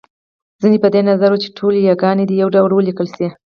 ځينې 0.61 0.77
په 0.83 0.89
دې 0.93 1.01
نظر 1.09 1.31
دی 1.35 1.39
چې 1.43 1.49
ټولې 1.57 1.79
یاګانې 1.89 2.25
دې 2.27 2.35
يو 2.41 2.49
ډول 2.55 2.71
وليکل 2.73 3.07
شي 3.15 3.27